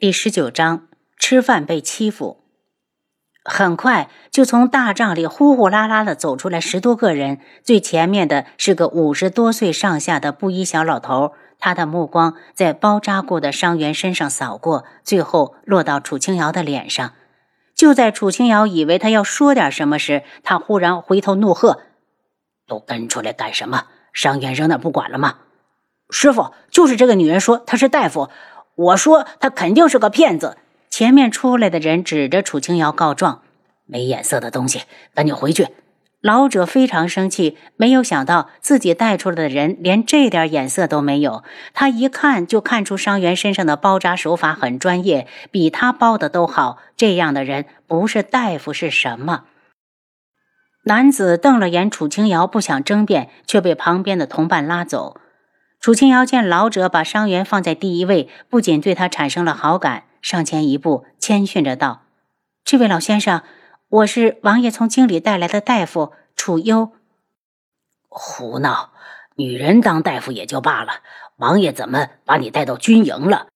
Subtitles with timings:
[0.00, 0.86] 第十九章
[1.18, 2.44] 吃饭被欺负。
[3.44, 17.14] 很快就从大帐里呼呼啦啦的走出来十多个人，最前面的是个五十多岁上下的布衣小老头，他的目光在包扎过的伤员身上扫过，最后落到楚清瑶的脸上。
[17.74, 21.82] 就在楚清瑶以为他要说点什么时，他忽然回头怒喝
[22.68, 23.86] ：“都跟出来干什么？
[24.12, 25.38] 伤员扔那不管了吗？”
[26.08, 28.30] 师傅，就是这个女人说她是大夫。
[28.78, 30.56] 我说他肯定是个骗子。
[30.88, 33.42] 前面出来的人指着楚清瑶告状
[33.86, 34.82] ：“没眼色的东西，
[35.14, 35.68] 赶紧回去！”
[36.20, 41.44] 老者非常生气，没有想到自己带出来的人连这点眼色都没有。
[41.72, 46.78] 他一看就看出伤员身上的包扎手法很专业，比他包的都好。
[46.96, 49.44] 这样的人不是大夫是什么？
[50.84, 55.20] 男子瞪了眼楚清瑶，不想争辩，却被旁边的同伴拉走。
[55.88, 62.02] 楚清瑶见老者把伤员放在第一位，不仅对他产生了好感，上前一步谦逊着道
[62.62, 63.40] ：“这位老先生，
[63.88, 66.92] 我是王爷从京里带来的大夫楚优。”
[68.06, 68.90] 胡闹！
[69.36, 71.00] 女人当大夫也就罢了，
[71.38, 73.46] 王爷怎么把你带到军营了？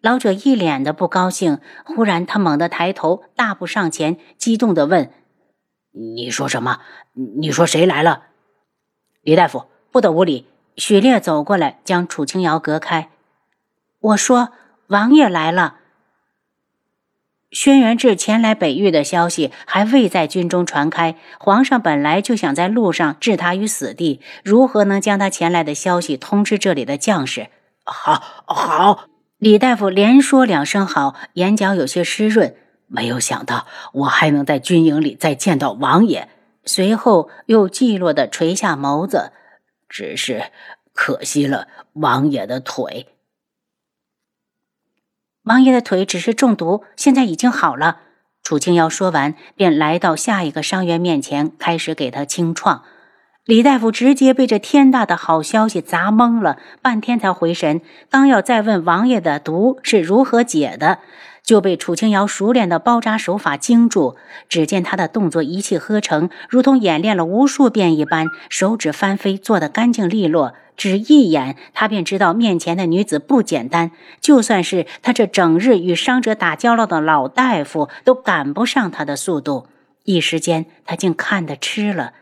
[0.00, 1.58] 老者一脸的不高兴。
[1.84, 5.10] 忽然，他猛地抬头，大步上前，激动地问
[5.90, 6.82] ：“你说什么？
[7.40, 8.26] 你说谁来了？”
[9.22, 10.46] 李大夫，不得无礼！
[10.76, 13.10] 许烈走过来，将楚清瑶隔开。
[14.00, 14.50] 我说
[14.88, 15.76] ：“王爷来了。”
[17.52, 27.48] 轩辕志前来北域的消息还未在军中传开，皇上本来就想在路上置他于死地，如何能将他前来的消息通知这里的将士？
[27.84, 29.06] 好，好！
[29.38, 32.54] 李大夫连说两声好，眼角有些湿润。
[32.86, 36.28] 没有想到我还能在军营里再见到王爷。
[36.64, 39.32] 随后又寂落的垂下眸子。
[39.90, 40.44] 只是
[40.94, 43.08] 可惜了王爷的腿。
[45.42, 48.00] 王爷的腿只是中毒，现在已经好了。
[48.42, 52.84] 楚清瑶说完，便来到下一个伤员面前，开始给他清创。
[53.44, 61.00] 李大夫直接被这天大的好消息砸懵了，半天才回神，刚要再问王爷的毒是如何解的。
[61.42, 64.16] 就被楚清瑶熟练的包扎手法惊住。
[64.48, 70.54] 只见他的动作一气呵成，如同演练了无数遍一般，手指翻飞，做得干净利落。
[70.76, 73.90] 只一眼，他便知道面前的女子不简单。
[74.20, 79.66] 就算是他这整日与伤者打交道的老大夫，都赶不上他的速度。
[80.04, 82.14] 一时间，他竟看得痴了。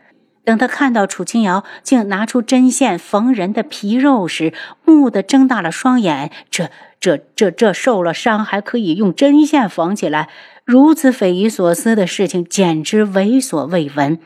[0.43, 4.53] 等他看到楚清瑶竟拿出针线缝人的皮肉时，
[4.85, 6.31] 蓦地睁大了双眼。
[6.49, 6.69] 这、
[6.99, 10.29] 这、这、这受了伤还可以用针线缝起来？
[10.65, 14.19] 如此匪夷所思的事情，简直闻所未闻。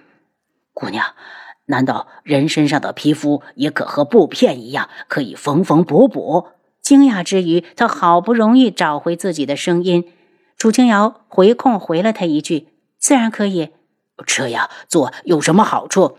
[0.73, 1.05] 姑娘，
[1.67, 6.47] 难道人身上的皮肤也可和布片一样，可以缝缝补补？
[6.81, 10.05] 惊讶之余，他好不容易找回自己的声音。
[10.57, 12.67] 楚清瑶回控回了他一句
[12.99, 13.69] ：“自然可以。”
[14.25, 16.17] 这样做有什么好处？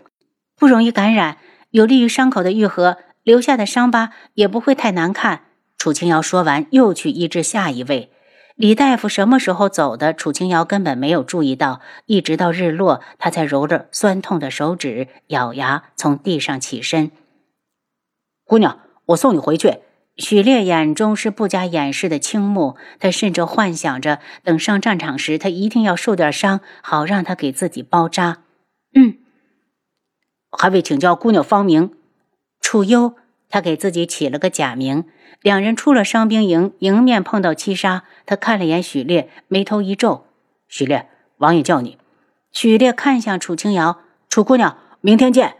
[0.57, 1.37] 不容易感染，
[1.71, 5.45] 有利于伤口的愈合，留下的伤疤也不会太难看。
[5.77, 8.11] 楚清瑶说完，又去医治下一位。
[8.55, 10.13] 李大夫什么时候走的？
[10.13, 17.11] 楚清瑶根本没有注意到，一直到日落，她才揉着酸痛的手指，咬牙从地上起身。
[18.45, 19.79] 姑娘，我送你回去。
[20.17, 28.37] 许烈眼中是不加掩饰的倾慕，他甚至幻想着，等上战场时，他一定要受点伤，好让他给自己包扎。
[28.93, 29.17] 嗯，
[30.51, 31.91] 还未请教姑娘芳名，
[32.61, 33.15] 楚幽。
[33.47, 35.05] 他给自己起了个假名。
[35.41, 40.25] 两人出了伤兵营，迎面碰到七杀，他看了眼许烈，眉头一皱
[40.67, 41.97] ：“许烈，王爷叫你。”
[42.51, 45.57] 许烈看向楚清瑶：“楚姑娘，明天见。”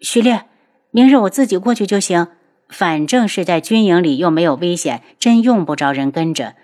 [0.00, 0.44] 许烈，
[0.92, 2.28] 明日我自己过去就行。
[2.70, 6.54] 反正是在军营里，又没有危险，真用不着人跟着。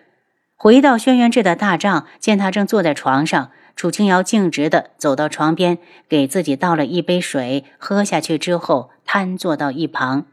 [0.55, 5.79] 回到轩辕志的大帐，见他正坐在床上，楚清瑶径直的走到床边，
[6.09, 10.27] 给自己倒了一杯水，喝下去之后，瘫坐到一旁。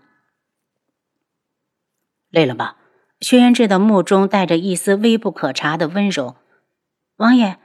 [2.30, 2.78] 累了吧？
[3.20, 6.36] 轩辕志的目中带着一丝微不可察的温柔。
[7.18, 7.58] 王爷，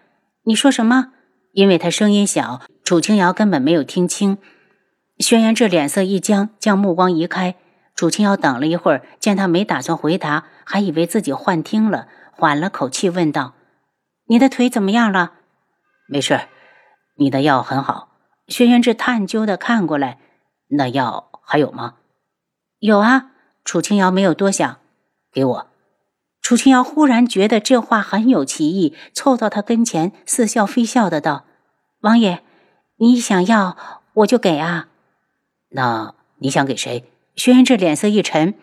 [0.45, 1.13] 你说什么？
[1.53, 4.39] 因为他声音小，楚清瑶根本没有听清。
[5.19, 7.55] 轩辕志脸色一僵，将目光移开。
[7.99, 13.55] 楚清瑶等了一会儿，见他没打算回答，还以为自己幻听了，缓了口气问道
[14.31, 15.33] ：“你的腿怎么样了
[16.07, 16.43] ？”“没事，
[17.17, 18.11] 你的药很好。”
[18.47, 20.21] 轩辕志探究的看过来
[20.79, 21.95] ，“那药还有吗
[22.79, 23.33] ？”“有啊。”
[23.67, 24.79] 楚清瑶没有多想
[25.35, 25.67] ，“给我。”
[26.41, 31.47] 楚清瑶忽然觉得这话很有歧义，凑到他跟前，似笑非笑的道
[32.03, 32.45] ：“王爷，
[32.99, 33.77] 你想要
[34.13, 34.87] 我就给啊。
[35.75, 38.55] ”“那你想给谁？”轩辕志脸色一沉，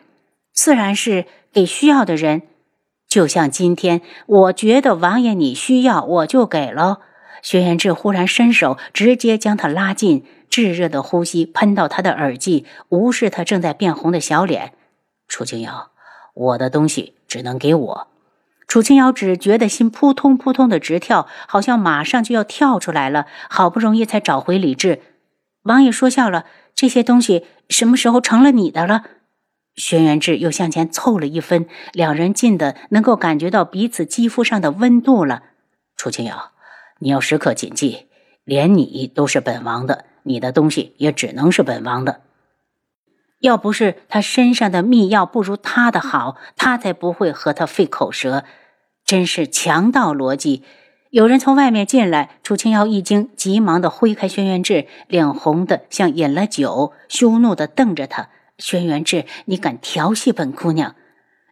[0.54, 2.42] 自然是给需要的人。
[3.08, 7.00] 就像今天，我觉得王爷你需要，我就给了。
[7.42, 14.74] 轩辕志忽然伸手，直接将他拉近，炙热的呼吸喷到他的耳际，无视他正在变红的小脸。
[15.30, 15.92] 楚清瑶，
[16.34, 18.08] 我的东西只能给我。
[18.68, 23.26] 楚清瑶只觉得心扑通扑通的直跳，好像马上就要跳出来了。
[23.50, 25.02] 好不容易才找回理智。
[25.66, 29.04] 王爷说笑了，这些东西什么时候成了你的了？
[29.76, 35.44] 轩辕志又向前凑了一分，两人近的能够感觉到彼此肌肤上的温度了。
[35.96, 36.54] 楚清瑶。
[37.00, 38.08] 你要时刻谨记，
[38.46, 42.22] 连你都是本王的，你的东西也只能是本王的。
[43.40, 48.46] 要不是他身上的秘药不如他的好，他才不会和他费口舌。
[49.04, 50.64] 真是强盗逻辑！
[51.16, 58.28] 有人从外面进来，楚清瑶一惊，急忙的挥开轩辕志，脸红的像饮了酒，羞怒的瞪着他
[58.60, 60.94] ：“轩辕志，你敢调戏本姑娘？”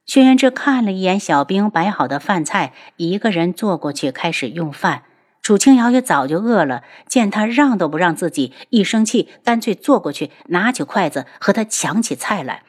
[0.05, 5.03] 轩辕志看了一眼小兵摆好的饭菜，一个人坐过去开始用饭。
[5.41, 12.63] 楚清瑶也早就饿了，见他让都不让自己，一生气，干脆坐过去，拿起筷子和他抢起菜来。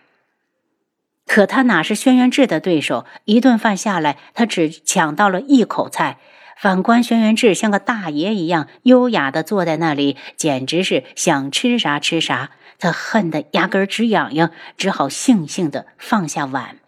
[1.27, 3.05] 可他哪是轩辕志的对手？
[3.25, 6.19] 一顿饭下来，他只抢到了一口菜。
[6.57, 12.51] 反观轩辕志，像个大爷一样优雅地坐在那里，简直是想吃啥吃啥。
[12.79, 16.79] 他恨得牙根直痒痒，只好悻悻地放下碗。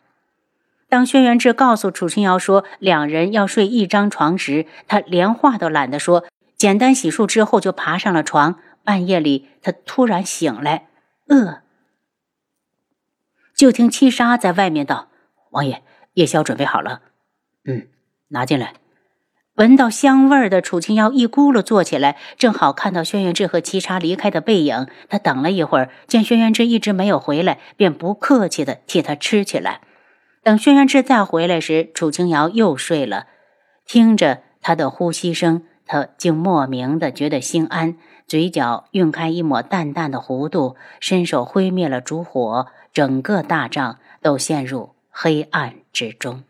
[0.88, 6.24] 当轩辕志告诉楚清瑶说两人要睡一张床时，他连话都懒得说，
[6.56, 8.60] 简单洗漱之后就爬上了床。
[8.84, 10.86] 半夜里，他突然醒来，
[11.26, 11.62] 饿。
[13.56, 15.08] 就听七杀在外面道
[15.50, 15.82] ：“王爷，
[16.14, 17.00] 夜宵准备好了。
[17.66, 17.88] ”“嗯，
[18.28, 18.74] 拿进来。”
[19.56, 24.86] 闻到香味儿的楚清瑶一咕噜坐起来，正好看到轩辕志和七杀离开的背影。
[25.08, 29.80] 他等了一会儿，见轩辕志一直没有回来，便不客气的替他吃起来。
[30.42, 33.28] 等轩辕志再回来时，楚清瑶又睡了。
[33.86, 46.42] 听着他的呼吸声，他竟莫名的觉得心安，嘴角晕开一抹淡淡的弧度，伸手挥灭了烛火，整个大帐都陷入黑暗之中。